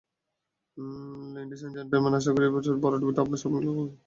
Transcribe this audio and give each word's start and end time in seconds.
Ladies 1.33 1.61
and 1.63 1.75
gentleman, 1.77 2.13
আশা 2.19 2.31
করি 2.33 2.45
এই 2.47 2.51
ভরাডুবিটা 2.83 3.19
আপনারা 3.23 3.41
সবাই 3.41 3.53
মিলে 3.55 3.69
উপভোগ 3.69 3.81
করছেন! 3.81 3.97